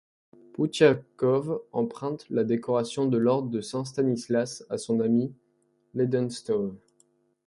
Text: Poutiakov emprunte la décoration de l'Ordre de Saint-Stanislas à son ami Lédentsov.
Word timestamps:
Poutiakov 0.53 1.61
emprunte 1.73 2.27
la 2.31 2.43
décoration 2.43 3.05
de 3.05 3.19
l'Ordre 3.19 3.51
de 3.51 3.61
Saint-Stanislas 3.61 4.65
à 4.67 4.79
son 4.79 4.99
ami 4.99 5.31
Lédentsov. 5.93 6.75